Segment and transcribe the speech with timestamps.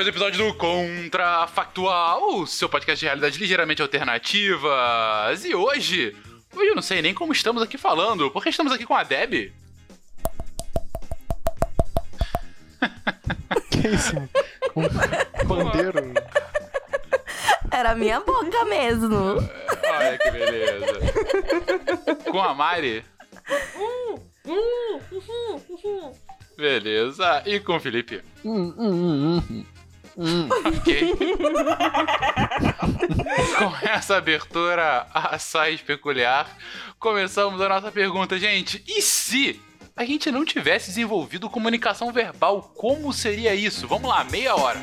[0.00, 5.44] mais um episódio do Contrafactual, o seu podcast de realidade ligeiramente alternativas.
[5.44, 6.16] E hoje,
[6.56, 9.52] hoje eu não sei nem como estamos aqui falando, porque estamos aqui com a Deb.
[13.70, 14.16] Que isso?
[14.74, 14.88] Um
[15.46, 16.14] pandeiro.
[17.70, 19.36] Era minha boca mesmo.
[19.36, 20.86] Olha que beleza.
[22.30, 23.04] com a Mari.
[26.56, 27.42] Beleza.
[27.44, 28.22] E com o Felipe.
[28.42, 29.64] Hum, hum, hum, hum.
[30.64, 31.16] Ok.
[33.58, 36.48] Com essa abertura assaz peculiar,
[36.98, 38.82] começamos a nossa pergunta, gente.
[38.86, 39.60] E se
[39.96, 43.86] a gente não tivesse desenvolvido comunicação verbal, como seria isso?
[43.86, 44.82] Vamos lá, meia hora.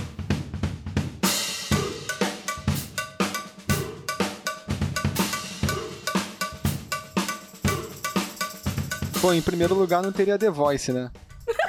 [9.21, 11.11] Bom, em primeiro lugar não teria The Voice, né?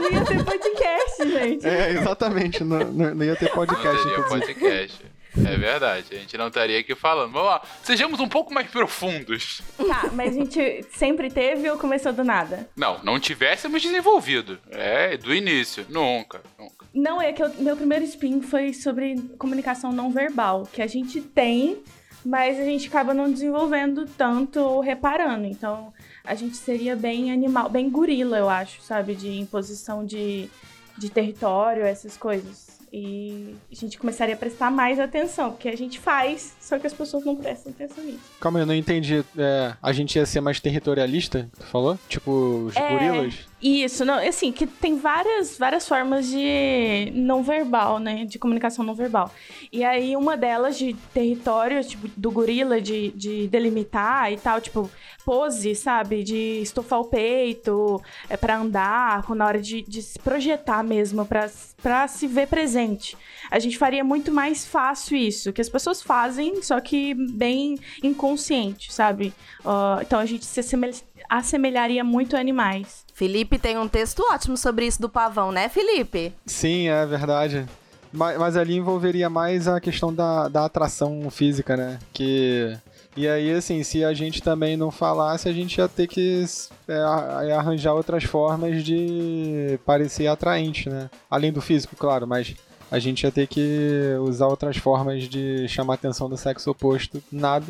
[0.00, 1.66] Não ia ter podcast, gente.
[1.66, 2.64] É, exatamente.
[2.64, 4.54] Não, não- não ia ter Não podcast, teria inclusive.
[4.54, 5.04] podcast.
[5.36, 7.32] É verdade, a gente não estaria aqui falando.
[7.32, 9.60] Vamos lá, sejamos um pouco mais profundos.
[9.76, 12.68] Tá, mas a gente sempre teve ou começou do nada?
[12.74, 14.58] Não, não tivéssemos desenvolvido.
[14.70, 15.86] É, do início.
[15.88, 16.86] Nunca, nunca.
[16.94, 21.20] Não, é que eu- meu primeiro spin foi sobre comunicação não verbal, que a gente
[21.20, 21.82] tem,
[22.28, 25.46] mas a gente acaba não desenvolvendo tanto ou reparando.
[25.46, 29.14] Então, a gente seria bem animal, bem gorila, eu acho, sabe?
[29.14, 30.50] De imposição de,
[30.98, 32.68] de território, essas coisas.
[32.92, 36.92] E a gente começaria a prestar mais atenção, porque a gente faz, só que as
[36.94, 38.20] pessoas não prestam atenção nisso.
[38.40, 39.22] Calma eu não entendi.
[39.36, 41.98] É, a gente ia ser mais territorialista, tu falou?
[42.08, 42.88] Tipo, os É.
[42.90, 43.46] gorilas?
[43.60, 48.24] Isso, não, assim, que tem várias, várias formas de não verbal, né?
[48.24, 49.34] De comunicação não verbal.
[49.72, 54.88] E aí, uma delas de território, tipo, do gorila, de, de delimitar e tal, tipo,
[55.24, 56.22] pose, sabe?
[56.22, 62.06] De estofar o peito é, para andar, na hora de, de se projetar mesmo, pra
[62.06, 63.16] se ver presente.
[63.50, 68.92] A gente faria muito mais fácil isso, que as pessoas fazem, só que bem inconsciente,
[68.92, 69.34] sabe?
[69.64, 73.07] Ó, então a gente se assemelha- assemelharia muito a animais.
[73.18, 76.32] Felipe tem um texto ótimo sobre isso do pavão, né, Felipe?
[76.46, 77.66] Sim, é verdade.
[78.12, 81.98] Mas, mas ali envolveria mais a questão da, da atração física, né?
[82.12, 82.78] Que.
[83.16, 86.44] E aí, assim, se a gente também não falasse, a gente ia ter que
[86.86, 91.10] é, a- arranjar outras formas de parecer atraente, né?
[91.28, 92.54] Além do físico, claro, mas
[92.88, 97.20] a gente ia ter que usar outras formas de chamar a atenção do sexo oposto.
[97.32, 97.66] Nada.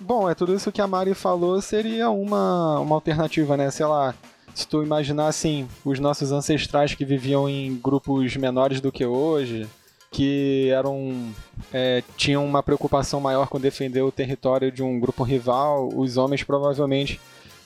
[0.00, 3.70] Bom, é tudo isso que a Mari falou seria uma, uma alternativa, né?
[3.70, 4.14] Sei lá,
[4.54, 9.66] se tu imaginar assim, os nossos ancestrais que viviam em grupos menores do que hoje,
[10.10, 11.32] que eram
[11.72, 16.44] é, tinham uma preocupação maior com defender o território de um grupo rival, os homens
[16.44, 17.20] provavelmente,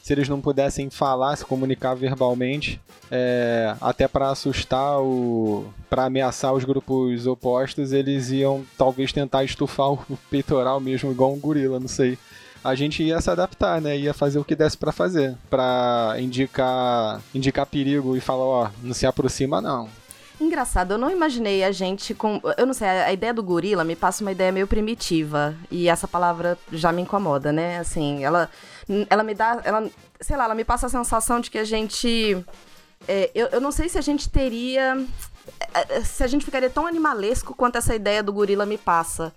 [0.09, 2.81] se eles não pudessem falar, se comunicar verbalmente,
[3.11, 9.93] é, até para assustar o, para ameaçar os grupos opostos, eles iam talvez tentar estufar
[9.93, 9.99] o
[10.31, 12.17] peitoral mesmo, igual um gorila, não sei
[12.65, 13.97] a gente ia se adaptar, né?
[13.97, 18.93] Ia fazer o que desse pra fazer, Pra indicar, indicar perigo e falar, ó, não
[18.93, 19.89] se aproxima não.
[20.41, 22.41] Engraçado, eu não imaginei a gente com.
[22.57, 25.57] Eu não sei, a ideia do gorila me passa uma ideia meio primitiva.
[25.69, 27.79] E essa palavra já me incomoda, né?
[27.79, 28.49] Assim, ela,
[29.11, 29.61] ela me dá.
[29.65, 29.91] Ela,
[30.21, 32.45] sei lá, ela me passa a sensação de que a gente.
[33.09, 35.05] é, eu, eu não sei se a gente teria.
[35.75, 39.33] é, Se a gente ficaria tão animalesco quanto essa ideia do gorila me passa.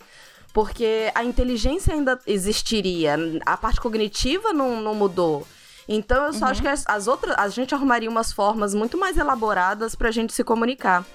[0.54, 3.16] Porque a inteligência ainda existiria,
[3.46, 5.48] a parte cognitiva não, não mudou.
[5.88, 7.36] Então eu só acho que as, as outras.
[7.38, 11.06] A gente arrumaria umas formas muito mais elaboradas pra gente se comunicar.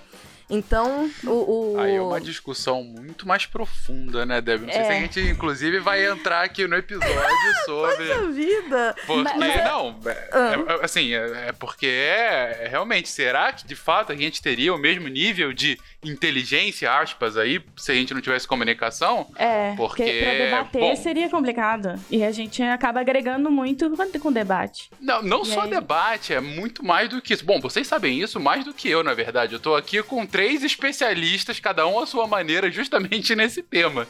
[0.48, 1.74] Então, o.
[1.74, 4.62] o- Aí é uma discussão muito mais profunda, né, Deb?
[4.62, 5.00] Não sei se a É.
[5.00, 7.10] gente, inclusive, vai entrar aqui no episódio
[7.66, 8.06] sobre.
[8.06, 8.94] Poxa vida!
[9.06, 10.10] Porque, Mas- não, é-
[10.80, 14.72] é- assim, é, é porque é, é realmente, será que de fato a gente teria
[14.72, 19.26] o mesmo nível de inteligência, aspas, aí, se a gente não tivesse comunicação.
[19.36, 22.00] É, porque, porque pra debater bom, seria complicado.
[22.10, 24.90] E a gente acaba agregando muito com- com debate.
[25.00, 25.70] Não, não E só aí?
[25.70, 27.44] debate, é muito mais do que isso.
[27.44, 29.54] Bom, vocês sabem isso mais do que eu, na verdade.
[29.54, 34.06] Eu tô aqui com três especialistas, cada um à sua maneira, justamente nesse tema.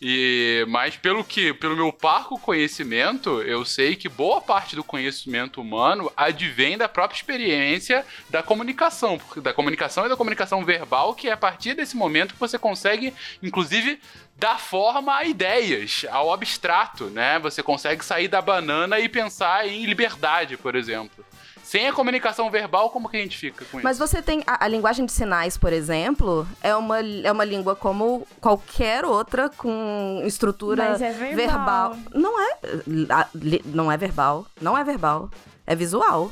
[0.00, 5.60] E mas pelo que, pelo meu parco conhecimento, eu sei que boa parte do conhecimento
[5.60, 11.32] humano advém da própria experiência da comunicação, da comunicação e da comunicação verbal, que é
[11.32, 13.12] a partir desse momento que você consegue,
[13.42, 14.00] inclusive,
[14.34, 17.38] dar forma a ideias, ao abstrato, né?
[17.40, 21.22] Você consegue sair da banana e pensar em liberdade, por exemplo.
[21.66, 24.06] Sem a comunicação verbal, como que a gente fica com Mas isso?
[24.06, 24.40] você tem.
[24.46, 29.48] A, a linguagem de sinais, por exemplo, é uma, é uma língua como qualquer outra,
[29.50, 31.96] com estrutura Mas é verbal.
[32.14, 32.56] Não é.
[33.10, 34.46] a- li- Não é verbal.
[34.60, 35.28] Não é verbal.
[35.66, 36.30] É visual.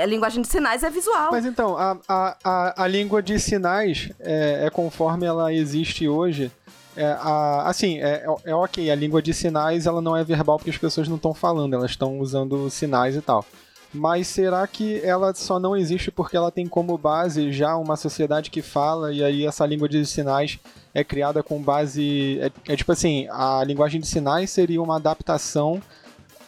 [0.00, 1.28] A linguagem de sinais é visual.
[1.30, 6.50] Mas então, a, a, a, a língua de sinais é, é conforme ela existe hoje.
[6.96, 10.70] É, a, assim, é, é ok, a língua de sinais ela não é verbal porque
[10.70, 13.44] as pessoas não estão falando, elas estão usando sinais e tal.
[13.92, 18.50] Mas será que ela só não existe porque ela tem como base já uma sociedade
[18.50, 20.58] que fala e aí essa língua de sinais
[20.92, 22.38] é criada com base.
[22.40, 25.80] É, é tipo assim, a linguagem de sinais seria uma adaptação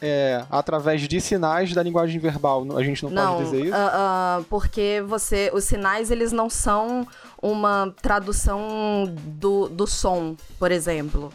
[0.02, 2.66] é, através de sinais da linguagem verbal.
[2.76, 3.74] A gente não, Não, pode dizer isso?
[3.74, 7.06] ah, ah, porque você, os sinais eles não são
[7.40, 11.32] uma tradução do, do som, por exemplo.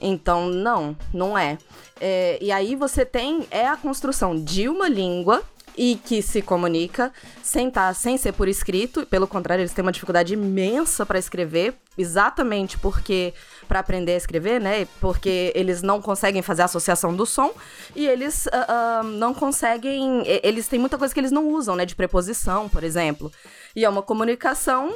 [0.00, 1.58] Então, não, não é.
[2.00, 5.42] É, E aí você tem é a construção de uma língua
[5.78, 9.06] e que se comunica sem tá, sem ser por escrito.
[9.06, 13.32] Pelo contrário, eles têm uma dificuldade imensa para escrever, exatamente porque
[13.68, 14.88] para aprender a escrever, né?
[15.00, 17.54] Porque eles não conseguem fazer a associação do som
[17.94, 20.24] e eles ah, ah, não conseguem.
[20.42, 21.86] Eles têm muita coisa que eles não usam, né?
[21.86, 23.30] De preposição, por exemplo.
[23.76, 24.92] E é uma comunicação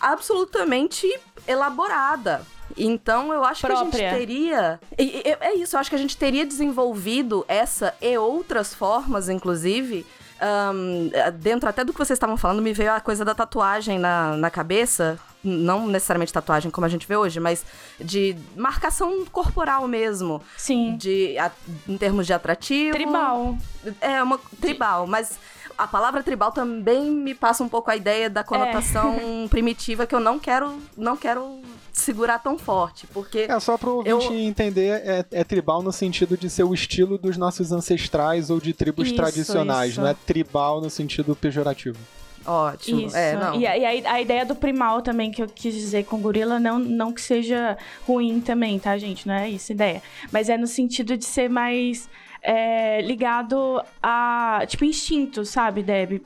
[0.00, 1.08] absolutamente
[1.46, 2.46] elaborada.
[2.84, 4.10] Então eu acho que a Própria.
[4.10, 4.80] gente teria.
[4.98, 9.28] e- e- É isso, eu acho que a gente teria desenvolvido essa e outras formas,
[9.28, 10.06] inclusive.
[10.42, 14.36] ahn, dentro até do que vocês estavam falando, me veio a coisa da tatuagem na,
[14.38, 15.18] na cabeça.
[15.44, 17.62] Não necessariamente tatuagem como a gente vê hoje, mas
[18.00, 20.42] de marcação corporal mesmo.
[20.56, 20.96] Sim.
[20.96, 21.50] De, a-
[21.86, 22.92] em termos de atrativo.
[22.92, 23.56] Tribal.
[24.00, 25.38] É, uma tribal, mas
[25.82, 29.16] a palavra tribal também me passa um pouco a ideia da conotação
[29.50, 31.60] primitiva que eu não quero, não quero
[31.92, 36.36] segurar tão forte, porque É, só pro ouvinte Eu- entender, é, é tribal no sentido
[36.36, 40.00] de ser o estilo dos nossos ancestrais ou de tribos Isso, tradicionais, isso.
[40.00, 41.98] não é tribal no sentido pejorativo.
[42.46, 43.00] ótimo.
[43.06, 43.16] Isso.
[43.16, 43.54] É, não.
[43.60, 46.58] E, a, e a- a ideia do primal também que eu quis dizer com gorila,
[46.58, 49.26] não, não que seja ruim também, tá, gente?
[49.26, 50.02] Não é isso a ideia.
[50.32, 52.08] Mas é no sentido de ser mais
[52.42, 56.22] é, ligado a, tipo, instinto, sabe, Deb?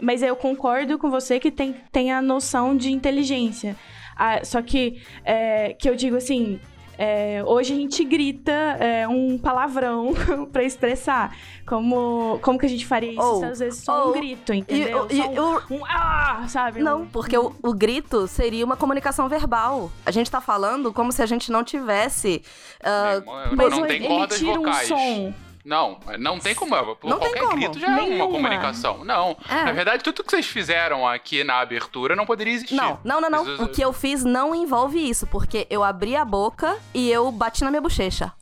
[0.00, 3.76] Mas eu concordo com você que tem, tem a noção de inteligência.
[4.16, 6.60] Ah, só que, é, que eu digo assim,
[6.98, 10.12] é, hoje a gente grita é, um palavrão
[10.52, 11.34] pra expressar.
[11.64, 13.22] Como, como que a gente faria isso?
[13.22, 15.06] Ou- Às vezes só um grito, E, entendeu?
[15.08, 16.82] e- Só um- um ah, sabe?
[16.82, 19.90] não, Um- porque o, o grito seria uma comunicação verbal.
[20.04, 22.42] A gente tá falando como se a gente não tivesse.
[22.84, 24.90] irmão, Mas não tem cordas vocais.
[24.90, 25.34] um som.
[25.64, 26.74] Não, não tem como.
[26.96, 27.56] Por Não tem qualquer como.
[27.56, 29.04] grito já é uma comunicação.
[29.04, 29.36] Não.
[29.48, 29.64] É.
[29.64, 32.74] Na verdade, tudo que vocês fizeram aqui na abertura não poderia existir.
[32.74, 33.64] Não, não, não, não.
[33.64, 37.62] O que eu fiz não envolve isso, porque eu abri a boca e eu bati
[37.62, 38.32] na minha bochecha.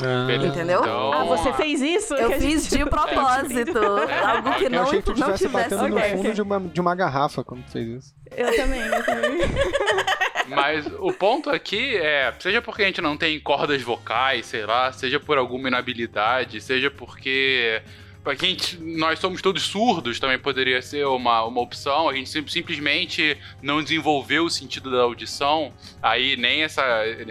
[0.00, 0.46] Beleza.
[0.46, 0.80] Entendeu?
[0.80, 2.14] Então, Ah, você fez isso?
[2.14, 3.78] Eu fiz gente de tá propósito.
[4.26, 5.74] Algo que Eu não, achei que tu não estivesse tivesse.
[5.76, 6.32] batendo Ok, no fundo ok.
[6.32, 8.14] de, uma, de uma garrafa quando fez isso.
[8.34, 9.38] Eu também, eu também.
[10.48, 14.92] Mas o ponto aqui é, seja porque a gente não tem cordas vocais, sei lá,
[14.92, 17.80] seja por alguma inabilidade, seja porque
[18.24, 22.46] pra quem nós somos todos surdos também poderia ser uma, uma opção, a gente sim-
[22.46, 25.72] simplesmente não desenvolveu o sentido da audição,
[26.02, 26.82] aí nem essa,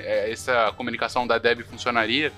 [0.06, 2.32] essa comunicação da Deb funcionaria.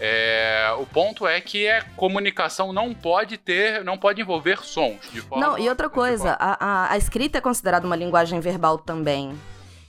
[0.00, 5.00] É, o ponto é que a comunicação não pode ter, não pode envolver sons.
[5.12, 8.78] De forma, Não, e outra coisa, a, a, a escrita é considerada uma linguagem verbal
[8.78, 9.32] também.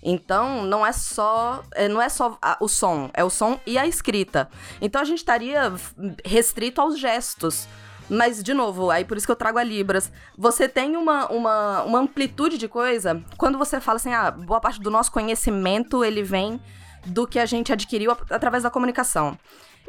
[0.02, 3.86] Então, não é só, é, não é só o som, é o som e a
[3.86, 4.50] escrita.
[4.82, 5.74] Então, a gente estaria
[6.26, 7.68] restrito aos gestos.
[8.10, 10.12] Mas, de novo, aí por isso que eu trago a Libras.
[10.36, 13.22] Você tem uma, uma, uma amplitude de coisa.
[13.38, 16.60] Quando você fala assim, ah, boa parte do nosso conhecimento, ele vem
[17.06, 19.38] do que a gente adquiriu através da comunicação.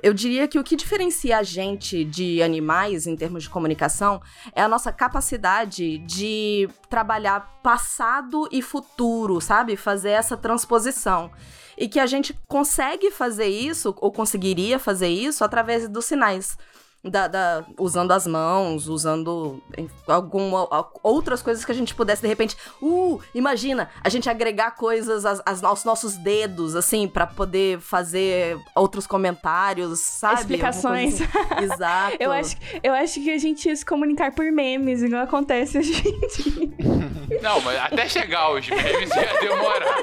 [0.02, 4.20] Eu diria que o que diferencia a gente de animais em termos de comunicação
[4.54, 9.76] é a nossa capacidade de trabalhar passado e futuro, sabe?
[9.76, 11.30] Fazer essa transposição.
[11.76, 16.56] E que a gente consegue fazer isso, ou conseguiria fazer isso, através dos sinais.
[17.02, 19.62] Da, da- usando as mãos, usando
[20.06, 20.68] alguma
[21.02, 25.40] outras coisas que a gente pudesse de repente, uh, imagina, a gente agregar coisas às,
[25.46, 30.40] às- aos nossos dedos assim pra poder fazer outros comentários, sabe?
[30.40, 31.20] Explicações.
[31.22, 31.30] Assim.
[31.64, 32.16] Exato.
[32.20, 35.82] Eu acho, eu acho que a gente ia se comunicar por memes, igual acontece a
[35.82, 36.70] gente.
[37.42, 39.96] Não, mas até chegar aos memes ia demorar.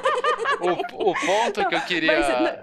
[0.62, 2.60] O, o ponto que eu queria.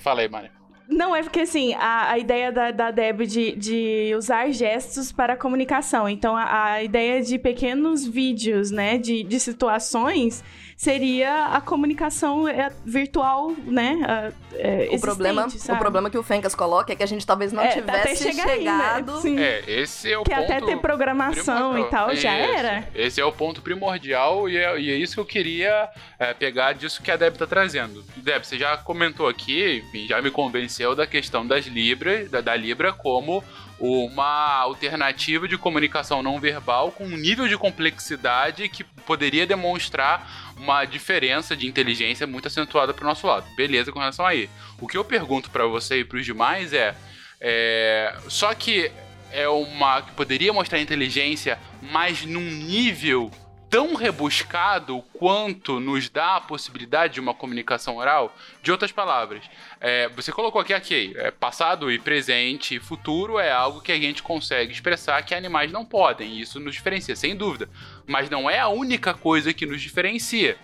[0.00, 0.50] Fala aí, Mari.
[0.88, 5.36] Não, é porque assim, a, a ideia da, da Deb de, de usar gestos para
[5.36, 6.08] comunicação.
[6.08, 10.42] Então, a, a ideia de pequenos vídeos, né, de, de situações,
[10.78, 14.32] seria a comunicação é, virtual, né?
[14.54, 17.60] é, o problema, o problema que o Fencas coloca é que a gente talvez não
[17.60, 18.70] É, até tivesse chegar aí, né?
[18.70, 19.20] chegado.
[19.20, 19.40] Sim.
[19.40, 20.44] É, esse é o Que ponto.
[20.44, 22.54] até ter programação e tal, já Isso.
[22.54, 22.88] era.
[22.94, 26.74] Esse é o ponto primordial e é, e é isso que eu queria é, pegar
[26.74, 28.04] disso que a Deb tá trazendo.
[28.16, 32.92] Deb, você já comentou aqui, já me convenceu da questão das Libras, da, da Libra
[32.92, 33.42] como
[33.80, 40.84] uma alternativa de comunicação não verbal com um nível de complexidade que poderia demonstrar uma
[40.84, 43.46] diferença de inteligência muito acentuada pro nosso lado.
[43.54, 44.50] Beleza com relação aí.
[44.80, 46.94] O que eu pergunto pra você e pros demais é,
[47.40, 48.90] é só que
[49.30, 53.30] é uma que poderia mostrar inteligência, mas num nível
[53.70, 58.34] tão rebuscado quanto nos dá a possibilidade de uma comunicação oral?
[58.62, 59.44] De outras palavras,
[59.80, 63.98] é, você colocou aqui, ok, é, passado e presente e futuro é algo que a
[63.98, 67.68] gente consegue expressar que animais não podem, e isso nos diferencia, sem dúvida.
[68.06, 70.56] Mas não é a única coisa que nos diferencia.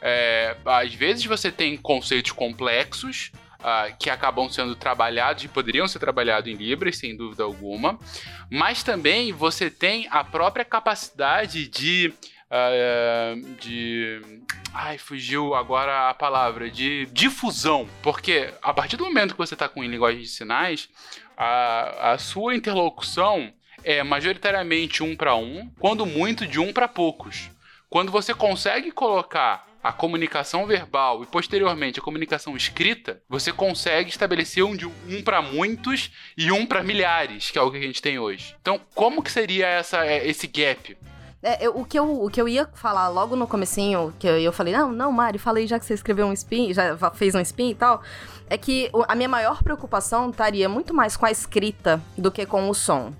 [0.00, 3.32] É, às vezes você tem conceitos complexos
[3.68, 7.98] ah, que acabam sendo trabalhados e poderiam ser trabalhados em Libras, sem dúvida alguma,
[8.50, 12.12] mas também você tem a própria capacidade de.
[12.50, 14.20] Ah, de.
[14.72, 17.88] Ai, fugiu agora a palavra, de difusão.
[18.02, 20.88] Porque a partir do momento que você está com em linguagem de sinais,
[21.36, 27.50] a, a sua interlocução é majoritariamente um para um, quando muito de um para poucos.
[27.88, 34.64] Quando você consegue colocar a comunicação verbal e posteriormente a comunicação escrita, você consegue estabelecer
[34.64, 38.02] um de um para muitos e um para milhares, que é o que a gente
[38.02, 38.56] tem hoje.
[38.60, 40.96] Então, como que seria essa, é, esse gap?
[41.42, 44.38] É, eu- o, que eu, o que eu ia falar logo no comecinho, que eu,
[44.38, 47.40] eu falei, não, não, Mari, falei já que você escreveu um spin, já fez um
[47.40, 48.02] spin e tal,
[48.48, 52.68] é que a minha maior preocupação estaria muito mais com a escrita do que com
[52.68, 53.12] o som.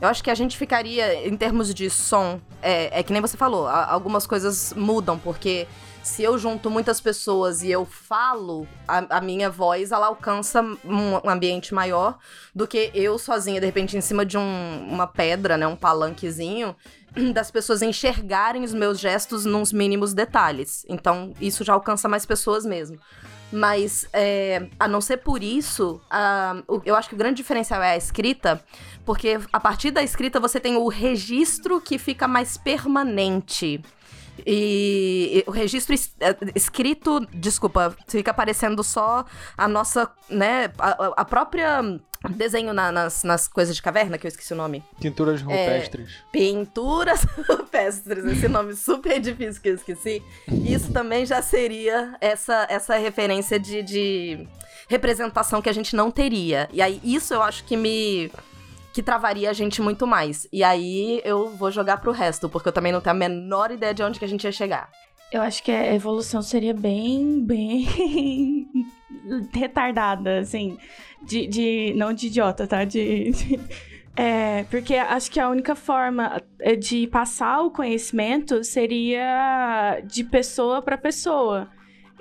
[0.00, 3.36] Eu acho que a gente ficaria, em termos de som, é, é que nem você
[3.36, 5.66] falou, a- algumas coisas mudam, porque
[6.02, 11.28] se eu junto muitas pessoas e eu falo, a, a minha voz, ela alcança um
[11.30, 12.18] ambiente maior
[12.54, 16.74] do que eu sozinha, de repente, em cima de um- uma pedra, né, um palanquezinho,
[17.34, 20.84] das pessoas enxergarem os meus gestos nos mínimos detalhes.
[20.88, 22.98] Então, isso já alcança mais pessoas mesmo.
[23.52, 27.82] Mas, é, a não ser por isso, a- o- eu acho que o grande diferencial
[27.82, 28.62] é a escrita,
[29.04, 33.82] porque a partir da escrita você tem o registro que fica mais permanente.
[34.46, 39.24] E, e o registro es- é, escrito, desculpa, fica aparecendo só
[39.58, 41.82] a nossa, né, a, a- própria
[42.28, 44.84] desenho na- nas, nas coisas de caverna, que eu esqueci o nome.
[45.00, 46.16] Pinturas rupestres.
[46.30, 50.22] Pinturas rupestres, esse nome super difícil que eu esqueci.
[50.48, 54.46] Isso também já seria essa, essa referência de, de
[54.88, 56.68] representação que a gente não teria.
[56.72, 58.30] E aí, isso eu acho que me.
[58.92, 60.46] que travaria a gente muito mais.
[60.52, 63.94] E aí eu vou jogar pro resto, porque eu também não tenho a menor ideia
[63.94, 64.90] de onde que a gente ia chegar.
[65.32, 67.86] Eu acho que a evolução seria bem, bem
[69.52, 70.76] retardada, assim.
[71.22, 72.84] De, de- não de idiota, tá?
[72.84, 73.60] De, de-
[74.16, 80.82] é, porque acho que a única forma é, de passar o conhecimento seria de pessoa
[80.82, 81.68] para pessoa.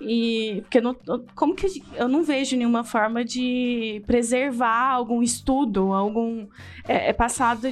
[0.01, 0.95] E porque não,
[1.35, 6.47] como que eu não vejo nenhuma forma de preservar algum estudo, algum
[6.87, 7.67] é, é passado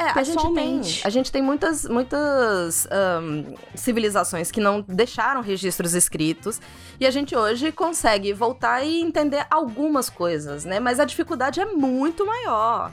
[0.00, 1.06] É, a gente tem, Pessoalmente.
[1.06, 6.58] a gente tem muitas, muitas ahn, civilizações que não deixaram registros escritos
[6.98, 10.80] e a gente hoje consegue voltar e entender algumas coisas, né?
[10.80, 12.90] Mas a dificuldade é muito maior,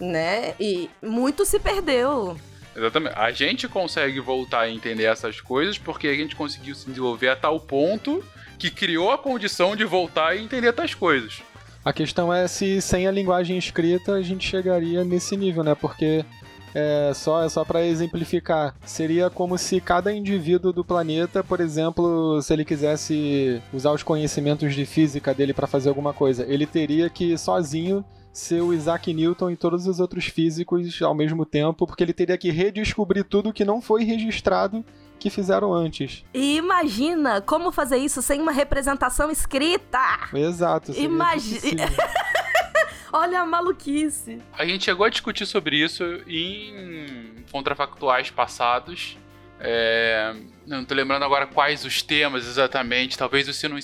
[0.00, 0.54] né?
[0.58, 2.36] E muito se perdeu.
[2.74, 3.14] Exatamente.
[3.16, 7.36] A gente consegue voltar a entender essas coisas porque a gente conseguiu se desenvolver a
[7.36, 8.24] tal ponto
[8.58, 11.40] que criou a condição de voltar e entender tais coisas.
[11.84, 15.76] A questão é se sem a linguagem escrita a gente chegaria nesse nível, né?
[15.76, 16.24] Porque
[16.74, 18.74] é só, é só para exemplificar.
[18.84, 24.74] Seria como se cada indivíduo do planeta, por exemplo, se ele quisesse usar os conhecimentos
[24.74, 29.50] de física dele para fazer alguma coisa, ele teria que sozinho ser o Isaac Newton
[29.50, 33.64] e todos os outros físicos ao mesmo tempo, porque ele teria que redescobrir tudo que
[33.64, 34.84] não foi registrado
[35.18, 36.24] que fizeram antes.
[36.32, 39.98] E imagina como fazer isso sem uma representação escrita!
[40.32, 40.92] Exato.
[40.92, 41.86] seria Imagi- impossível.
[43.12, 44.40] Olha a maluquice.
[44.52, 49.16] A gente chegou a discutir sobre isso em contrafactuais passados.
[49.60, 50.34] É,
[50.66, 53.18] não tô lembrando agora quais os temas exatamente.
[53.18, 53.78] Talvez se não,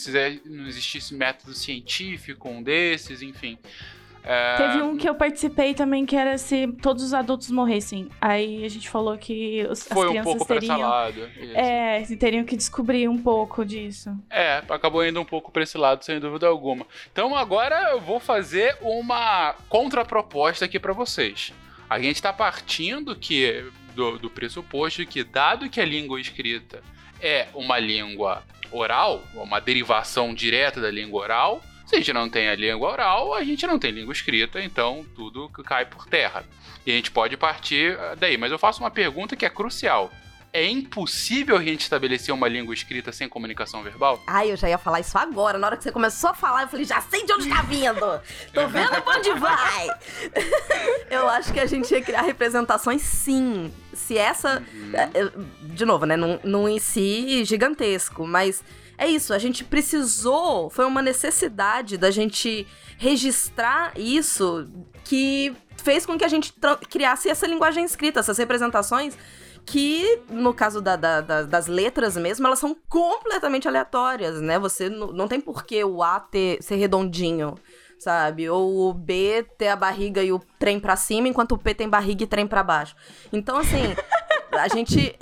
[0.44, 3.58] não existisse método científico, um desses, enfim.
[4.24, 4.56] É...
[4.56, 8.08] Teve um que eu participei também que era se todos os adultos morressem.
[8.20, 10.80] Aí a gente falou que os, Foi as crianças um pouco teriam.
[10.80, 11.30] lado.
[11.54, 14.16] É, teriam que descobrir um pouco disso.
[14.30, 16.86] É, acabou indo um pouco pra esse lado, sem dúvida alguma.
[17.12, 21.52] Então agora eu vou fazer uma contraproposta aqui para vocês.
[21.88, 26.82] A gente tá partindo que do, do pressuposto que, dado que a língua escrita
[27.20, 31.62] é uma língua oral, uma derivação direta da língua oral,
[31.94, 35.06] se a gente não tem a língua oral, a gente não tem língua escrita, então
[35.14, 36.44] tudo cai por terra.
[36.84, 38.36] E a gente pode partir daí.
[38.36, 40.10] Mas eu faço uma pergunta que é crucial.
[40.52, 44.20] É impossível a gente estabelecer uma língua escrita sem comunicação verbal?
[44.26, 45.58] Ai, eu já ia falar isso agora.
[45.58, 48.20] Na hora que você começou a falar, eu falei, já sei de onde tá vindo.
[48.52, 49.88] Tô vendo pra onde vai.
[51.10, 53.72] eu acho que a gente ia criar representações sim.
[53.92, 54.62] Se essa.
[54.72, 55.48] Uhum.
[55.62, 56.16] De novo, né?
[56.16, 58.62] Num, num em si gigantesco, mas
[58.96, 64.66] é isso, a gente precisou, foi uma necessidade da gente registrar isso
[65.04, 66.54] que fez com que a gente
[66.88, 69.16] criasse essa linguagem escrita, essas representações
[69.66, 74.58] que, no caso da, da, da, das letras mesmo, elas são completamente aleatórias, né?
[74.58, 77.54] Você não tem por que o A ter, ser redondinho,
[77.98, 78.48] sabe?
[78.48, 81.88] Ou o B ter a barriga e o trem para cima, enquanto o P tem
[81.88, 82.94] barriga e trem para baixo.
[83.32, 83.94] Então, assim,
[84.58, 85.14] a gente.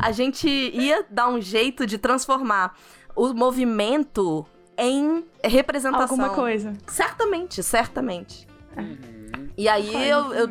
[0.00, 2.76] a gente ia dar um jeito de transformar
[3.14, 4.46] o movimento
[4.78, 6.02] em representação.
[6.02, 6.72] Alguma coisa.
[6.86, 8.46] Certamente, certamente.
[8.76, 9.48] Uhum.
[9.56, 10.48] E aí eu, eu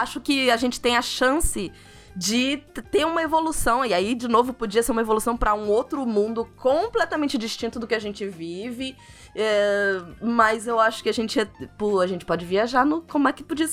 [0.00, 1.72] acho que a gente tem a chance
[2.16, 2.58] de
[2.90, 3.84] ter uma evolução.
[3.84, 7.86] E aí, de novo, podia ser uma evolução para um outro mundo completamente distinto do
[7.86, 8.96] que a gente vive.
[9.34, 11.44] É, mas eu acho que a gente,
[11.76, 13.02] pô, a gente pode viajar no.
[13.02, 13.68] Como é que podia.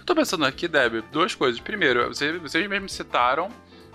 [0.00, 1.60] Eu tô pensando aqui, Deb, duas coisas.
[1.60, 3.50] Primeiro, vocês, vocês mesmos citaram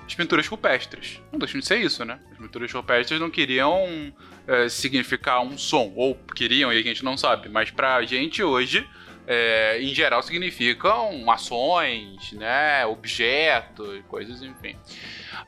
[0.05, 1.19] as pinturas rupestres.
[1.31, 2.19] Não deixam de ser isso, né?
[2.31, 4.13] As pinturas rupestres não queriam
[4.47, 8.87] é, significar um som, ou queriam e a gente não sabe, mas pra gente hoje,
[9.25, 12.85] é, em geral, significam ações, né?
[12.85, 14.75] Objetos, coisas, enfim.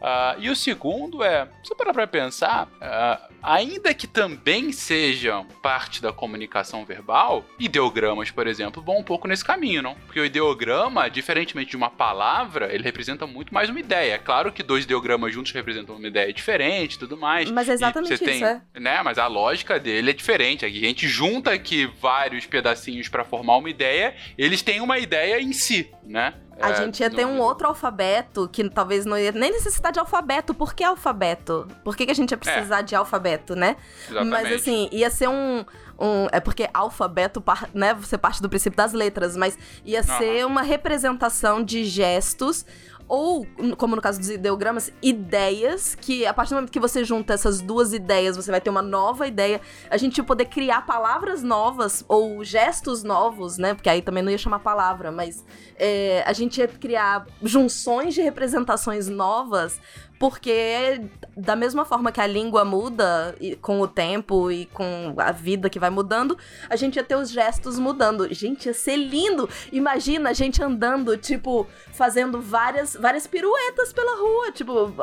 [0.01, 6.01] Uh, e o segundo é, se parar para pensar, uh, ainda que também sejam parte
[6.01, 9.95] da comunicação verbal, ideogramas, por exemplo, vão um pouco nesse caminho, não?
[10.05, 14.13] Porque o ideograma, diferentemente de uma palavra, ele representa muito mais uma ideia.
[14.13, 17.49] É claro que dois ideogramas juntos representam uma ideia diferente e tudo mais.
[17.49, 18.61] Mas é exatamente isso, tem, é.
[18.79, 19.01] Né?
[19.03, 20.65] Mas a lógica dele é diferente.
[20.65, 25.53] A gente junta aqui vários pedacinhos para formar uma ideia, eles têm uma ideia em
[25.53, 26.33] si, né?
[26.59, 29.99] A é, gente ia ter um outro alfabeto que talvez não ia nem necessitar de
[29.99, 30.53] alfabeto.
[30.53, 31.67] Por que alfabeto?
[31.83, 32.83] Por que, que a gente ia precisar é.
[32.83, 33.75] de alfabeto, né?
[34.09, 34.29] Exatamente.
[34.31, 35.63] Mas assim, ia ser um.
[35.99, 37.43] um é porque alfabeto,
[37.73, 37.93] né?
[37.93, 40.17] Você parte do princípio das letras, mas ia uhum.
[40.17, 42.65] ser uma representação de gestos
[43.07, 47.33] ou, como no caso dos ideogramas, ideias, que a partir do momento que você junta
[47.33, 49.61] essas duas ideias, você vai ter uma nova ideia.
[49.89, 53.73] A gente poder criar palavras novas ou gestos novos, né?
[53.73, 55.45] Porque aí também não ia chamar palavra, mas
[55.77, 59.79] é, a gente ia criar junções de representações novas
[60.19, 61.01] porque,
[61.35, 65.79] da mesma forma que a língua muda com o tempo e com a vida que
[65.79, 66.37] vai mudando,
[66.69, 68.31] a gente ia ter os gestos mudando.
[68.33, 69.47] Gente, ia ser lindo!
[69.71, 74.51] Imagina a gente andando, tipo, fazendo várias, várias piruetas pela rua.
[74.51, 74.93] Tipo,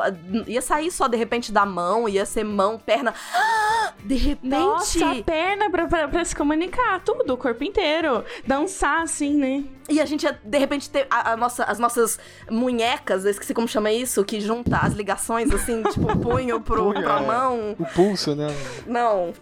[0.47, 3.13] ia sair só de repente da mão, ia ser mão, perna.
[4.03, 4.49] De repente.
[4.49, 8.23] Nossa, a perna pra, pra, pra se comunicar, tudo, o corpo inteiro.
[8.45, 9.63] Dançar, assim, né?
[9.87, 13.53] E a gente ia, de repente, ter a, a nossa, as nossas munhecas, eu esqueci
[13.53, 17.25] como chama isso, que junta as ligações, assim, tipo, o punho pro, punho, pra é.
[17.25, 17.75] mão.
[17.77, 18.47] O pulso, né?
[18.85, 19.33] Não.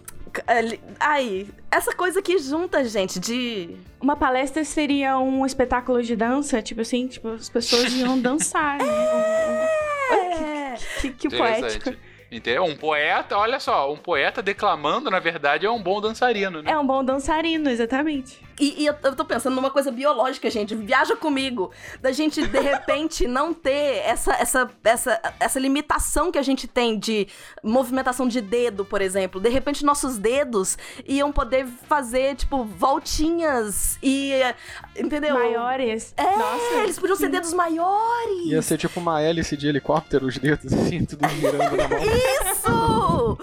[0.98, 3.76] Aí, essa coisa que junta, gente, de.
[4.00, 9.68] Uma palestra seria um espetáculo de dança, tipo assim, tipo, as pessoas iam dançar, né?
[10.12, 10.74] É.
[11.00, 11.94] Que, que, que poético.
[12.30, 12.64] Entendeu?
[12.64, 16.72] Um poeta, olha só, um poeta declamando, na verdade, é um bom dançarino, né?
[16.72, 18.43] É um bom dançarino, exatamente.
[18.58, 20.74] E, e eu, eu tô pensando numa coisa biológica, gente.
[20.74, 21.70] Viaja comigo.
[22.00, 26.98] Da gente, de repente, não ter essa, essa, essa, essa limitação que a gente tem
[26.98, 27.26] de
[27.62, 29.40] movimentação de dedo, por exemplo.
[29.40, 34.32] De repente, nossos dedos iam poder fazer, tipo, voltinhas e.
[34.96, 35.34] Entendeu?
[35.34, 36.14] Maiores.
[36.16, 38.46] É, Nossa, eles podiam ser dedos maiores.
[38.46, 41.98] Ia ser tipo uma hélice de helicóptero, os dedos assim, tudo girando na mão.
[41.98, 43.38] Isso!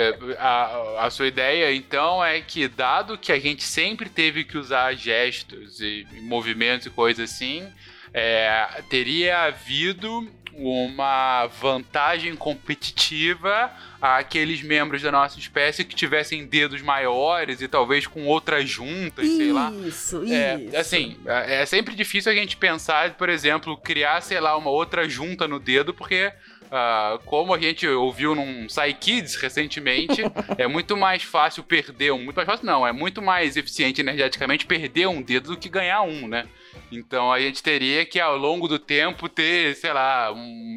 [0.00, 4.56] É, a, a, sua ideia, então, é que, dado que a gente sempre teve que
[4.56, 7.66] usar gestos e, movimentos e coisas assim,
[8.14, 17.60] é, teria havido uma vantagem competitiva àqueles membros da nossa espécie que tivessem dedos maiores
[17.60, 19.72] e talvez com outras juntas, sei lá.
[19.84, 20.76] Isso, É, isso.
[20.76, 25.08] assim, é é sempre difícil a gente pensar, por exemplo, criar, sei lá, uma outra
[25.08, 26.32] junta no dedo, porque.
[26.70, 30.22] Ah, como a gente ouviu num Psy Kids recentemente,
[30.56, 32.22] é muito mais fácil perder um.
[32.22, 36.02] Muito mais fácil, não, é muito mais eficiente energeticamente perder um dedo do que ganhar
[36.02, 36.46] um, né?
[36.90, 40.32] Então a gente teria que ao longo do tempo ter, sei lá,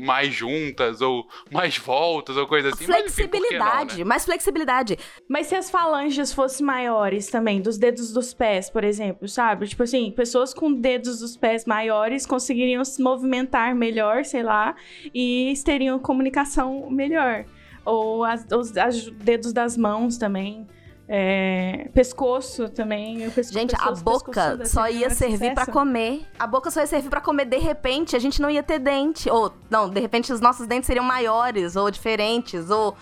[0.06, 2.86] mais juntas ou mais voltas ou coisa assim.
[2.88, 4.04] mas, enfim, não, Flexibilidade, né?
[4.04, 4.97] mais flexibilidade.
[5.27, 9.67] Mas se as falanges fossem maiores também, dos dedos dos pés, por exemplo, sabe?
[9.67, 14.75] Tipo assim, pessoas com dedos dos pés maiores conseguiriam se movimentar melhor, sei lá,
[15.13, 17.45] e teriam comunicação melhor.
[17.86, 20.67] Ou as- os as dedos das mãos também.
[21.13, 23.30] É, pescoço também.
[23.32, 25.71] pesco- Gente, a boca só ia servir pra sucesso.
[25.71, 26.26] comer.
[26.39, 27.43] A boca só ia servir pra comer.
[27.43, 29.30] De repente, a gente não ia ter dente.
[29.30, 32.69] Ou, não, de repente os nossos dentes seriam maiores ou diferentes.
[32.69, 32.95] Ou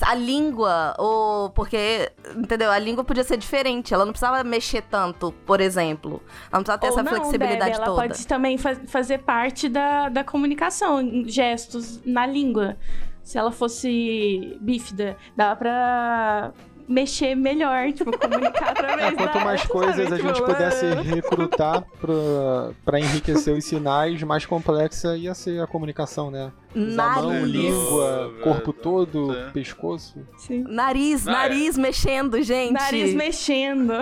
[0.00, 2.72] a língua, ou porque, entendeu?
[2.72, 3.94] A língua podia ser diferente.
[3.94, 6.20] Ela não precisava mexer tanto, por exemplo.
[6.50, 8.00] Ela não precisava ter Ou essa não, flexibilidade Deb, ela toda.
[8.02, 12.76] pode também fa- fazer parte da, da comunicação, gestos na língua.
[13.22, 16.52] Se ela fosse bífida, dá pra
[16.88, 19.72] mexer melhor, tipo, comunicar através É, quanto da- mais sabe?
[19.72, 21.00] coisas a Tipo, gente pudesse ah.
[21.00, 26.52] recrutar pra, pra enriquecer os sinais, mais complexa ia ser a comunicação, né?
[26.74, 27.50] Usar mão, Nariz.
[27.52, 29.50] língua, corpo todo, É.
[29.50, 30.18] pescoço.
[30.38, 30.64] Sim.
[30.68, 31.34] Nariz, Ah, é.
[31.34, 32.72] nariz mexendo, gente.
[32.72, 33.92] Nariz mexendo.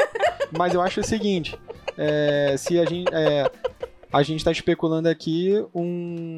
[0.56, 1.58] Mas eu acho o seguinte,
[1.96, 3.08] é, se a gente...
[3.12, 3.50] é,
[4.12, 6.35] a gente está especulando aqui um,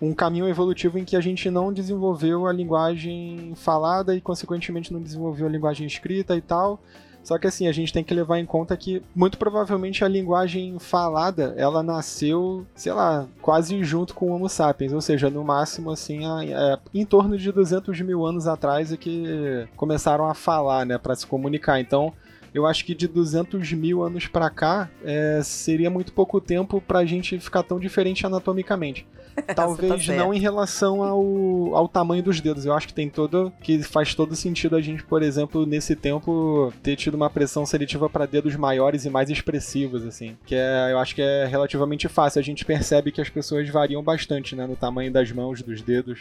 [0.00, 5.00] um caminho evolutivo em que a gente não desenvolveu a linguagem falada e, consequentemente, não
[5.00, 6.80] desenvolveu a linguagem escrita e tal.
[7.24, 10.78] Só que assim, a gente tem que levar em conta que, muito provavelmente, a linguagem
[10.78, 14.92] falada, ela nasceu, sei lá, quase junto com o Homo sapiens.
[14.92, 18.96] Ou seja, no máximo, assim, a- é, em torno de 200 mil anos atrás é
[18.96, 21.80] que começaram a falar, né, para se comunicar.
[21.80, 22.12] Então,
[22.54, 27.04] eu acho que de 200 mil anos pra cá, é, seria muito pouco tempo pra
[27.04, 29.04] gente ficar tão diferente anatomicamente.
[29.54, 32.64] Talvez tá não em relação ao, ao tamanho dos dedos.
[32.64, 33.52] Eu acho que tem todo.
[33.62, 38.08] que faz todo sentido a gente, por exemplo, nesse tempo, ter tido uma pressão seletiva
[38.08, 40.36] para dedos maiores e mais expressivos, assim.
[40.46, 42.38] Que é, eu acho que é relativamente fácil.
[42.40, 44.66] A gente percebe que as pessoas variam bastante, né?
[44.66, 46.20] No tamanho das mãos, dos dedos.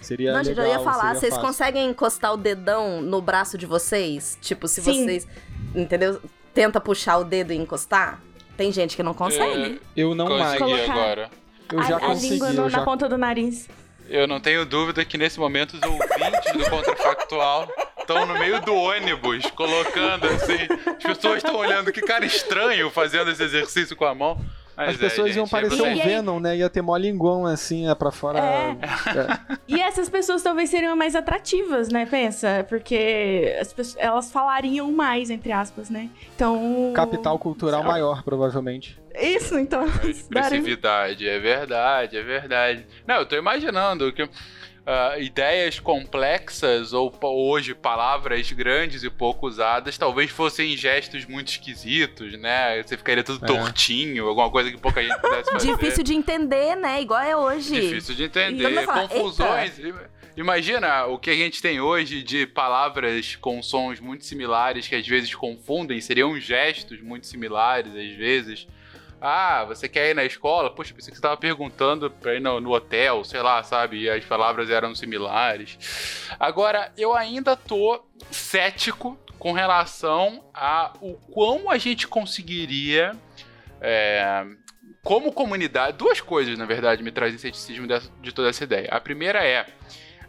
[0.00, 1.46] Seria Não, gente, eu legal, ia falar, vocês fácil.
[1.48, 4.36] conseguem encostar o dedão no braço de vocês?
[4.40, 5.04] Tipo, se Sim.
[5.04, 5.26] vocês,
[5.74, 6.20] entendeu?
[6.52, 8.22] Tenta puxar o dedo e encostar?
[8.56, 9.80] Tem gente que não consegue.
[9.96, 10.58] Eu não mais.
[10.58, 11.30] Colocar- agora.
[11.72, 12.34] Eu já a, a consegui.
[12.34, 12.78] língua eu no- já...
[12.78, 13.68] na ponta do nariz.
[14.08, 18.74] Eu não tenho dúvida que nesse momento os ouvintes do Contrafactual estão no meio do
[18.74, 20.58] ônibus, colocando assim.
[20.98, 24.38] As pessoas estão olhando que cara estranho fazendo esse exercício com a mão.
[24.76, 26.56] Mas As pessoas é, iam gente, parecer você- um Venom, né?
[26.56, 28.38] Ia ter mó linguão assim, é pra fora.
[28.40, 28.70] É.
[28.72, 29.56] É.
[29.68, 32.06] E essas pessoas talvez seriam mais atrativas, né?
[32.06, 36.10] Pensa, porque as pessoas, elas falariam mais, entre aspas, né?
[36.34, 36.92] Então.
[36.94, 38.98] Capital cultural maior, provavelmente.
[39.16, 39.84] Isso, então.
[40.02, 42.86] Expressividade, é verdade, é verdade.
[43.06, 44.28] Não, eu tô imaginando que
[44.86, 52.38] ah, ideias complexas ou hoje palavras grandes e pouco usadas talvez fossem gestos muito esquisitos,
[52.38, 52.82] né?
[52.82, 53.46] Você ficaria tudo É.
[53.48, 55.72] tortinho, alguma coisa que pouca gente pudesse fazer.
[55.72, 57.00] Difícil de entender, né?
[57.00, 57.80] Igual é hoje.
[57.80, 59.72] Difícil de Então, entender, falo, confusões.
[60.36, 65.06] Imagina o que a gente tem hoje de palavras com sons muito similares que às
[65.06, 68.66] vezes confundem, seriam gestos muito similares às vezes.
[69.26, 70.68] Ah, você quer ir na escola?
[70.68, 74.02] Poxa, pensei que você estava perguntando pra ir no, no hotel, sei lá, sabe?
[74.02, 76.28] E as palavras eram similares.
[76.38, 83.16] Agora, eu ainda tô cético com relação a o quão a gente conseguiria
[83.80, 84.44] é,
[85.02, 87.86] como comunidade, duas coisas, na verdade, me trazem ceticismo
[88.20, 88.88] de toda essa ideia.
[88.90, 89.66] A primeira é.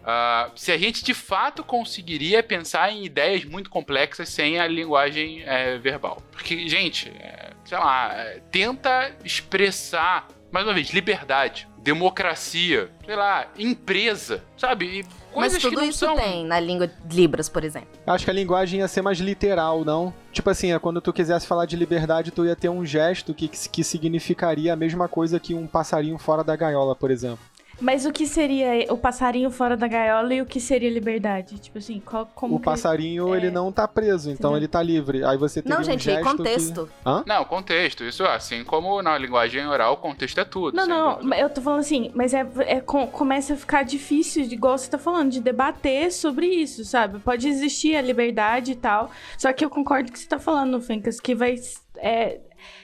[0.06, 5.41] Ah, se a gente de fato conseguiria pensar em ideias muito complexas sem a linguagem
[5.44, 6.22] é, verbal.
[6.32, 13.48] Porque, gente, é, sei lá, é, tenta expressar, mais uma vez, liberdade, democracia, sei lá,
[13.58, 15.00] empresa, sabe?
[15.00, 16.15] E Mas coisas que tudo não isso são.
[16.15, 17.89] tem na língua de Libras, por exemplo.
[18.06, 20.13] Acho que a linguagem ia ser mais literal, não?
[20.32, 23.48] Tipo assim, é quando tu quisesse falar de liberdade, tu ia ter um gesto que,
[23.48, 27.39] que significaria a mesma coisa que um passarinho fora da gaiola, por exemplo.
[27.79, 31.59] Mas o que seria o passarinho fora da gaiola e o que seria liberdade?
[31.59, 33.38] Tipo assim, qual, como o que- passarinho, é.
[33.38, 34.57] ele não tá preso, então Entendeu?
[34.57, 35.23] ele tá livre.
[35.25, 36.85] Aí você teria Não, um gente, gesto contexto.
[36.88, 37.09] Que...
[37.09, 37.23] Hã?
[37.27, 38.03] Não, contexto.
[38.03, 40.75] Isso assim como na linguagem oral, contexto é tudo.
[40.75, 41.38] Não, não, dúvida.
[41.38, 44.89] eu tô falando assim, mas é, é com- começa a ficar difícil, de- igual você
[44.89, 47.19] tá falando, de debater sobre isso, sabe?
[47.19, 50.39] Pode existir a liberdade e tal, só que eu concordo com o que você tá
[50.39, 51.55] falando, Fencas, que vai.
[51.97, 52.39] É,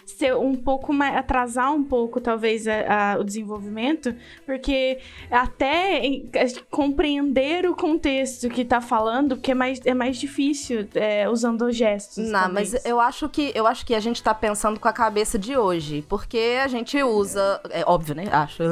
[0.05, 1.15] ser um pouco mais.
[1.15, 4.15] atrasar um pouco, talvez, a, a, o desenvolvimento,
[4.45, 6.29] porque até em,
[6.69, 12.29] compreender o contexto que tá falando, que é mais, é mais difícil é, usando gestos.
[12.29, 12.73] Não, talvez.
[12.73, 15.57] mas eu acho que eu acho que a gente tá pensando com a cabeça de
[15.57, 18.25] hoje, porque a gente usa, é óbvio, né?
[18.31, 18.63] Acho.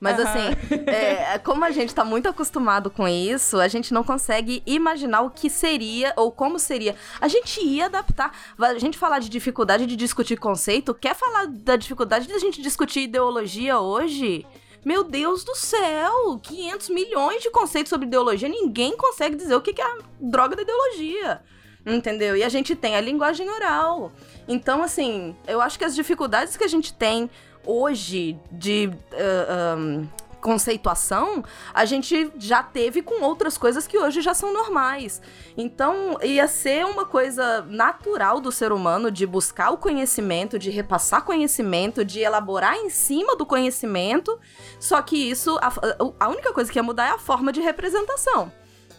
[0.00, 0.54] Mas assim,
[0.86, 5.30] é, como a gente tá muito acostumado com isso, a gente não consegue imaginar o
[5.30, 6.94] que seria ou como seria.
[7.20, 8.32] A gente ia adaptar.
[8.58, 12.60] A gente falar de dificuldade de discutir conceito, quer falar da dificuldade de a gente
[12.60, 14.46] discutir ideologia hoje?
[14.84, 16.38] Meu Deus do céu!
[16.42, 20.60] 500 milhões de conceitos sobre ideologia, ninguém consegue dizer o que é a droga da
[20.60, 21.40] ideologia.
[21.86, 22.36] Entendeu?
[22.36, 24.12] E a gente tem a linguagem oral.
[24.46, 27.30] Então, assim, eu acho que as dificuldades que a gente tem
[27.64, 30.06] hoje de ah, ahn,
[30.44, 35.22] conceituação, a gente já teve com outras coisas que hoje já são normais.
[35.56, 41.24] Então, ia ser uma coisa natural do ser humano de buscar o conhecimento, de repassar
[41.24, 44.38] conhecimento, de elaborar em cima do conhecimento.
[44.78, 45.72] Só que isso, a,
[46.20, 48.52] a única coisa que ia mudar é a forma de representação.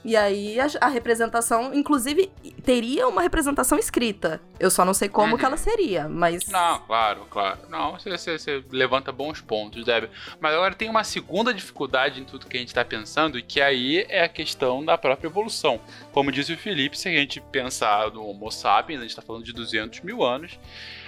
[0.05, 2.31] E aí a, a representação, inclusive,
[2.63, 4.39] teria uma representação escrita.
[4.59, 5.37] Eu só não sei como Uhum.
[5.39, 6.45] que ela seria, mas.
[6.47, 7.57] Não, claro, claro.
[7.69, 10.11] Não, você, você- você levanta bons pontos, Débora.
[10.39, 13.59] Mas agora tem uma segunda dificuldade em tudo que a gente está pensando, e que
[13.59, 15.81] aí é a questão da própria evolução.
[16.11, 19.43] Como disse o Felipe, se a gente pensar no Homo sapiens, a gente está falando
[19.43, 20.59] de 200 mil anos.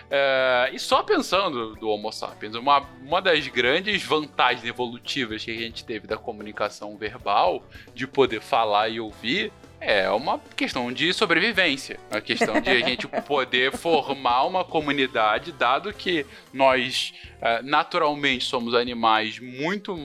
[0.09, 5.55] É, e só pensando do Homo sapiens, uma, uma das grandes vantagens evolutivas que a
[5.55, 9.51] gente teve da comunicação verbal, de poder falar e ouvir,
[9.87, 11.97] é uma questão de sobrevivência.
[12.11, 18.75] Uma questão de a gente poder formar uma comunidade, dado que nós eh, naturalmente somos
[18.75, 19.95] animais muito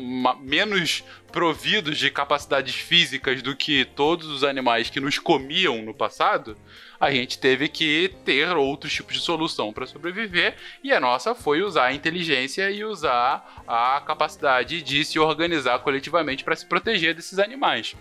[0.40, 6.56] menos providos de capacidades físicas do que todos os animais que nos comiam no passado.
[7.00, 11.60] A gente teve que ter outros tipos de solução para sobreviver, e a nossa foi
[11.60, 17.40] usar a inteligência e usar a capacidade de se organizar coletivamente para se proteger desses
[17.40, 17.96] animais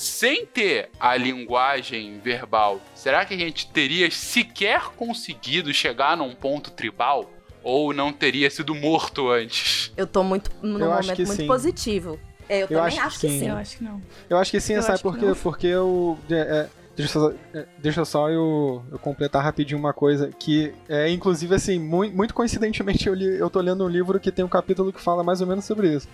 [0.00, 6.70] sem ter a linguagem verbal, será que a gente teria sequer conseguido chegar num ponto
[6.70, 7.30] tribal?
[7.62, 9.92] Ou não teria sido morto antes?
[9.94, 11.46] Eu tô muito num Eu acho momento que muito sim.
[11.46, 12.18] positivo.
[12.48, 13.38] É, eu, Eu também acho que acho que sim.
[13.40, 13.48] sim.
[13.48, 14.02] Eu acho que não.
[14.30, 15.26] Eu acho que sim, Eu sabe que por quê?
[15.42, 16.18] Porque eu.
[16.30, 20.30] é, é, deixa, eu só, é, deixa só eu, eu completar rapidinho uma coisa.
[20.38, 24.32] Que é, inclusive, assim, muito, muito coincidentemente, eu, li, eu tô lendo um livro que
[24.32, 26.08] tem um capítulo que fala mais ou menos sobre isso.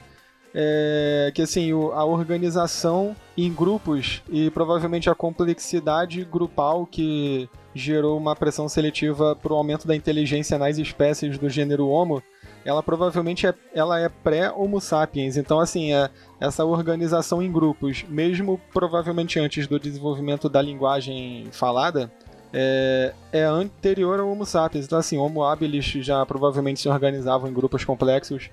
[0.55, 8.17] É, que assim, o- a organização em grupos e provavelmente a complexidade grupal que gerou
[8.17, 12.23] uma pressão seletiva para o aumento da inteligência nas espécies do gênero Homo,
[12.65, 15.37] ela provavelmente é, ela é pré-Homo sapiens.
[15.37, 16.09] Então, assim, é,
[16.41, 22.11] essa organização em grupos, mesmo provavelmente antes do desenvolvimento da linguagem falada,
[22.53, 24.87] é, é anterior ao Homo sapiens.
[24.87, 28.49] Então, assim, Homo habilis já provavelmente se organizavam em grupos complexos,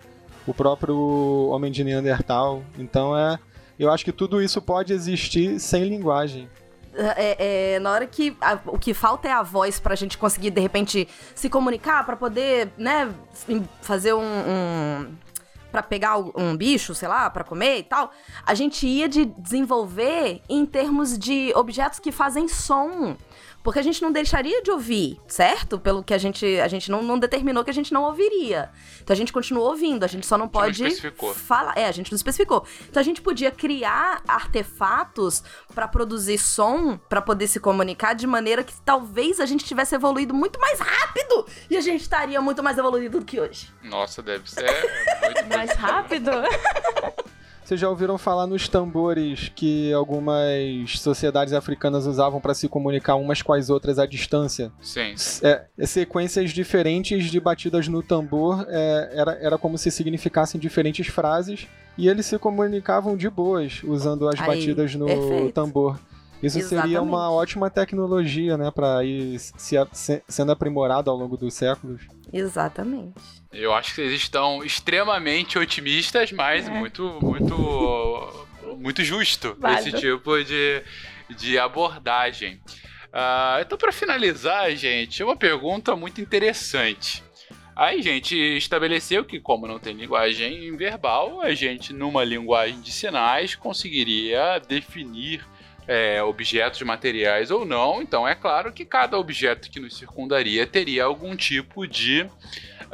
[0.47, 2.63] o próprio homem de Neandertal.
[2.77, 3.37] Então, é,
[3.79, 6.49] eu acho que tudo isso pode existir sem linguagem.
[6.95, 10.51] É, é, na hora que a- o que falta é a voz pra gente conseguir,
[10.51, 13.11] de repente, se comunicar, pra poder, né,
[13.81, 14.21] fazer um.
[14.21, 15.07] um
[15.71, 18.11] para pegar um bicho, sei lá, pra comer e tal,
[18.45, 23.17] a gente ia de desenvolver em termos de objetos que fazem som.
[23.63, 25.79] Porque a gente não deixaria de ouvir, certo?
[25.79, 26.45] Pelo que a gente.
[26.59, 28.69] A gente não, não determinou que a gente não ouviria.
[29.01, 31.33] Então a gente continua ouvindo, a gente só não não pode especificou.
[31.33, 31.73] falar.
[31.77, 32.65] É, a gente não especificou.
[32.89, 35.41] Então a gente podia criar artefatos
[35.73, 40.33] pra produzir som, pra poder se comunicar de maneira que talvez a gente tivesse evoluído
[40.33, 43.69] muito mais rápido e a gente estaria muito mais evoluído do que hoje.
[43.83, 44.63] Nossa, deve ser
[45.21, 46.31] muito Mais rápido?
[47.73, 53.41] Vocês já ouviram falar nos tambores que algumas sociedades africanas usavam para se comunicar umas
[53.41, 54.71] com as outras à distância?
[54.79, 55.15] Sim.
[55.41, 61.07] É, é sequências diferentes de batidas no tambor, é, era, era como se significassem diferentes
[61.07, 61.65] frases,
[61.97, 65.53] e eles se comunicavam de boas usando as Aí, batidas no perfeito.
[65.53, 65.99] tambor.
[66.43, 66.97] Isso seria Exatamente.
[66.99, 72.01] uma ótima tecnologia, né, para ir se, se- sendo aprimorado ao longo dos séculos.
[72.31, 73.13] Exatamente.
[73.51, 76.69] Eu acho que vocês estão extremamente otimistas, mas É.
[76.71, 78.45] muito, muito,
[78.77, 79.89] muito justo Válido.
[79.89, 80.83] esse tipo de,
[81.37, 82.59] de abordagem.
[83.11, 87.23] Ah, então, para finalizar, gente, uma pergunta muito interessante.
[87.75, 93.55] Aí, gente, estabeleceu que, como não tem linguagem verbal, a gente, numa linguagem de sinais,
[93.55, 95.43] conseguiria definir
[95.87, 98.01] é, objetos materiais ou não.
[98.01, 102.29] Então, é claro que cada objeto que nos circundaria teria algum tipo de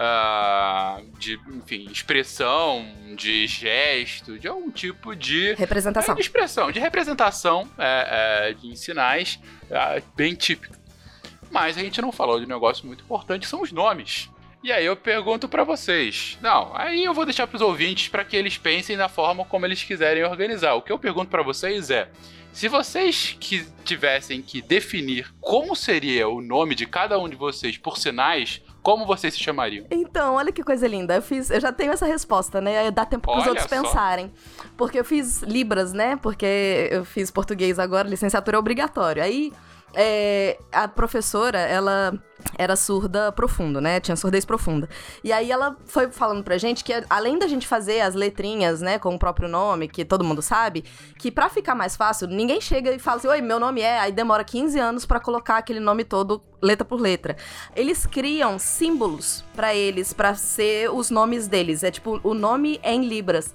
[0.02, 2.86] ah, de, enfim, expressão,
[3.18, 6.14] de gesto, de algum tipo de Representação.
[6.14, 10.78] é, de expressão, de representação é, é, de- em sinais ah, bem típica.
[11.52, 14.30] mas a gente não falou de um negócio muito importante, que são os nomes.
[14.62, 16.38] E aí eu pergunto pra vocês.
[16.42, 19.84] Não, aí eu vou deixar pros ouvintes para que eles pensem da forma como eles
[19.84, 20.74] quiserem organizar.
[20.74, 22.10] O que eu pergunto pra vocês é:
[22.52, 27.78] se vocês que tivessem que definir como seria o nome de cada um de vocês
[27.78, 29.86] por sinais, como vocês se chamariam?
[29.90, 31.16] Então, olha que coisa linda.
[31.16, 32.92] Eu fiz, eu já tenho essa resposta, né?
[32.92, 33.82] Dá tempo pros Olha outros só.
[33.82, 34.32] pensarem.
[34.76, 36.18] Porque eu fiz Libras, né?
[36.18, 39.24] Porque eu fiz português agora, licenciatura é obrigatório.
[39.24, 39.54] Aí
[39.94, 42.14] é, a professora, ela
[42.58, 44.00] era surda profundo, né?
[44.00, 44.90] Tinha surdez profunda.
[45.24, 48.98] E aí ela foi falando pra gente que além da gente fazer as letrinhas, né,
[48.98, 50.84] com o próprio nome, que todo mundo sabe,
[51.18, 54.12] que pra ficar mais fácil, ninguém chega e fala assim: "Oi, meu nome é", aí
[54.12, 57.36] demora 15 anos pra colocar aquele nome todo letra por letra.
[57.76, 61.84] Eles criam símbolos pra eles pra ser os nomes deles.
[61.84, 63.54] É tipo, o nome é em libras.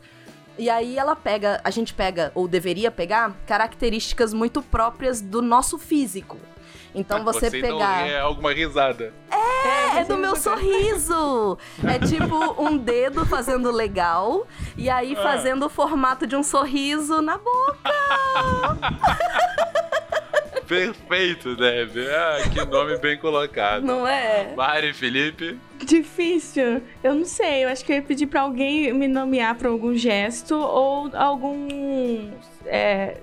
[0.57, 5.79] E aí ela pega, a gente pega, ou deveria pegar, características muito próprias do nosso
[5.79, 6.39] físico.
[6.95, 8.07] Então você, não pegar.
[8.07, 9.13] é alguma risada.
[9.29, 11.59] É, é do meu sorriso!
[11.83, 17.37] É tipo um dedo fazendo legal e aí fazendo o formato de um sorriso na
[17.37, 17.91] boca.
[20.69, 21.97] Perfeito, Deb.
[22.09, 23.83] Ah, que nome bem colocado.
[23.83, 24.55] Não é?
[24.57, 25.59] Mari Felipe.
[25.87, 26.83] Difícil.
[27.03, 27.65] Eu não sei.
[27.65, 32.31] Eu acho que eu ia pedir pra alguém me nomear pra algum gesto ou algum
[32.67, 33.21] é,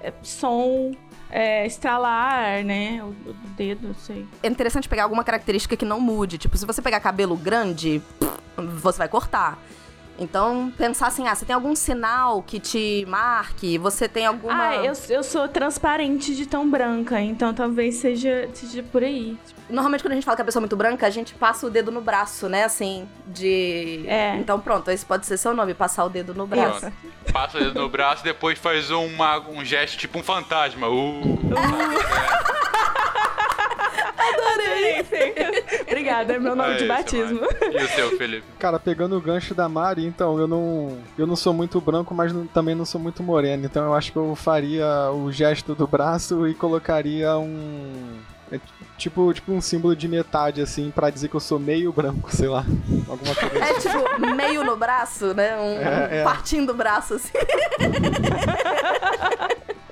[0.00, 0.92] é, som
[1.30, 3.02] é, estralar, né?
[3.02, 4.26] O, o dedo, não sei.
[4.42, 6.38] É interessante pegar alguma característica que não mude.
[6.38, 8.02] Tipo, se você pegar cabelo grande,
[8.56, 9.58] você vai cortar.
[10.20, 13.78] Então, pensar assim, ah, você tem algum sinal que te marque?
[13.78, 14.68] Você tem alguma...
[14.68, 19.38] Ah, eu, eu sou transparente de tão branca, então talvez seja, seja por aí.
[19.70, 21.70] Normalmente, quando a gente fala que a pessoa é muito branca, a gente passa o
[21.70, 22.64] dedo no braço, né?
[22.64, 24.04] Assim, de...
[24.06, 24.36] É.
[24.36, 26.80] Então, pronto, esse pode ser seu nome, passar o dedo no braço.
[26.80, 27.32] Pronto.
[27.32, 30.86] Passa o dedo no braço, depois faz uma, um gesto tipo um fantasma.
[30.86, 31.38] Uh,
[34.20, 35.04] Adorei!
[35.82, 37.40] Obrigada, é meu nome É de batismo.
[37.72, 38.44] E o seu, Felipe?
[38.58, 40.98] Cara, pegando o gancho da Mari, então, eu não.
[41.18, 43.64] Eu não sou muito branco, mas não- também não sou muito moreno.
[43.64, 48.18] Então eu acho que eu faria o gesto do braço e colocaria um.
[48.52, 48.58] é
[48.98, 52.48] tipo, tipo um símbolo de metade, assim, pra dizer que eu sou meio branco, sei
[52.48, 52.64] lá.
[53.08, 53.64] Alguma coisa assim.
[53.64, 55.56] É tipo, meio no braço, né?
[55.56, 56.24] Um, É, é.
[56.24, 57.32] partindo o braço, assim.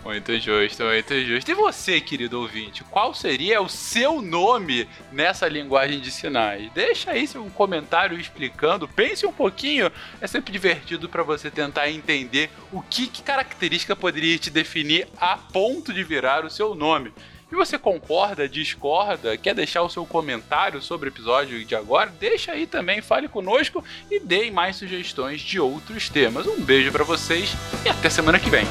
[0.08, 1.50] Muito justo, muito justo.
[1.50, 6.72] E você, querido ouvinte, qual seria o seu nome nessa linguagem de sinais?
[6.72, 9.92] Deixa aí um comentário explicando, pense um pouquinho.
[10.18, 15.36] É sempre divertido para você tentar entender o que, que característica poderia te definir a
[15.36, 17.12] ponto de virar o seu nome.
[17.52, 22.10] E você concorda, discorda, quer deixar o seu comentário sobre o episódio de agora?
[22.18, 26.46] Deixa aí também, fale conosco e deem mais sugestões de outros temas.
[26.46, 27.50] Um beijo para vocês
[27.84, 28.64] e até semana que vem.